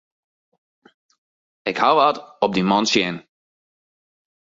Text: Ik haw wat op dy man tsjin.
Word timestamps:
Ik 1.69 1.77
haw 1.81 1.95
wat 2.01 2.17
op 2.45 2.51
dy 2.53 2.61
man 2.69 2.85
tsjin. 2.87 3.15